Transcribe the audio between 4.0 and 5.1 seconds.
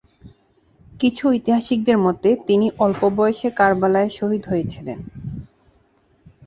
শহীদ হয়েছিলেন।